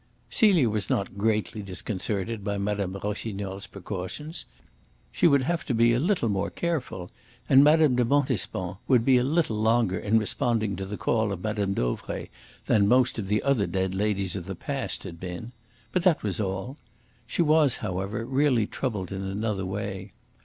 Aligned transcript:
Celia 0.31 0.67
was 0.67 0.89
not 0.89 1.15
greatly 1.15 1.61
disconcerted 1.61 2.43
by 2.43 2.57
Mme. 2.57 2.93
Rossignol's 3.03 3.67
precautions. 3.67 4.45
She 5.11 5.27
would 5.27 5.43
have 5.43 5.63
to 5.65 5.75
be 5.75 5.93
a 5.93 5.99
little 5.99 6.27
more 6.27 6.49
careful, 6.49 7.11
and 7.47 7.63
Mme. 7.63 7.93
de 7.95 8.03
Montespan 8.03 8.77
would 8.87 9.05
be 9.05 9.17
a 9.17 9.23
little 9.23 9.57
longer 9.61 9.99
in 9.99 10.17
responding 10.17 10.75
to 10.77 10.87
the 10.87 10.97
call 10.97 11.31
of 11.31 11.43
Mme. 11.43 11.73
Dauvray 11.75 12.29
than 12.65 12.87
most 12.87 13.19
of 13.19 13.27
the 13.27 13.43
other 13.43 13.67
dead 13.67 13.93
ladies 13.93 14.35
of 14.35 14.47
the 14.47 14.55
past 14.55 15.03
had 15.03 15.19
been. 15.19 15.51
But 15.91 16.01
that 16.01 16.23
was 16.23 16.39
all. 16.39 16.77
She 17.27 17.43
was, 17.43 17.75
however, 17.85 18.25
really 18.25 18.65
troubled 18.65 19.11
in 19.11 19.21
another 19.21 19.67
way. 19.67 20.13